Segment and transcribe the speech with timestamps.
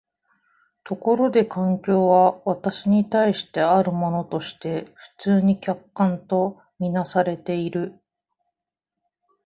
[0.83, 7.99] ところで環境は私に対してあるものとして普通に客観と看做されている。